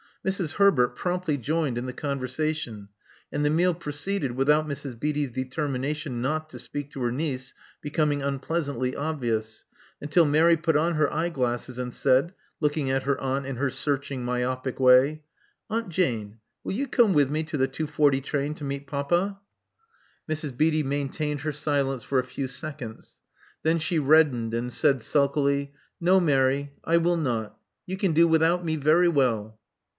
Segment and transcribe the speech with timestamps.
[0.25, 0.55] Mrs.
[0.55, 2.87] ^Herbert promptly joined in the conver sation;
[3.31, 4.99] and the meal proceeded without Mrs.
[4.99, 9.63] Beatty's determination not to speak to her neice becoming unpleasantly obvious,
[9.99, 13.69] until Mary put on her eye glasses, and said, looking at her aunt in her
[13.69, 15.23] searching myopic way:
[15.69, 19.39] *'Aunt Jane: will you come with me to the two forty train to meet papa?'*
[20.29, 20.55] Mrs.
[20.55, 23.19] Beatty maintained her silence for a few seconds.
[23.63, 27.57] Then she reddened, and said sulkily, No, Mary, I will not.
[27.85, 29.59] You can do without me very well.